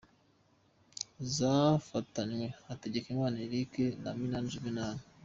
[1.35, 4.97] Zafatanywe Hategekimana Eric na Minani Juvenal.